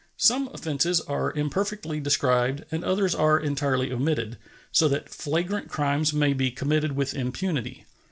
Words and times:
Some 0.17 0.47
offenses 0.51 0.99
are 1.01 1.31
imperfectly 1.31 1.99
described 1.99 2.63
and 2.71 2.83
others 2.83 3.13
are 3.13 3.37
entirely 3.39 3.91
omitted, 3.93 4.39
so 4.71 4.87
that 4.87 5.09
flagrant 5.09 5.67
crimes 5.69 6.11
may 6.11 6.33
be 6.33 6.49
committed 6.49 6.93
with 6.93 7.13
impunity. 7.13 7.85